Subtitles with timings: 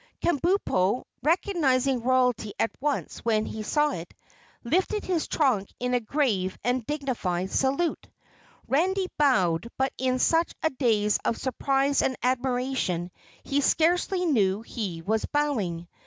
[0.23, 4.15] Kabumpo, recognizing royalty at once when he saw it,
[4.63, 8.07] lifted his trunk in a grave and dignified salute.
[8.67, 13.11] Randy bowed, but in such a daze of surprise and admiration
[13.43, 15.87] he scarcely knew he was bowing.